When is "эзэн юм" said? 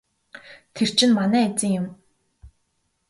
1.49-1.87